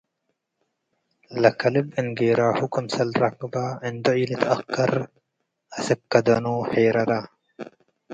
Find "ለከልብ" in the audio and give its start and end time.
1.41-1.87